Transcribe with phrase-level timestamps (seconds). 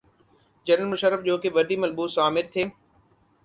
[0.67, 2.63] General Musharraf جوکہ وردی ملبوس آمر تھے۔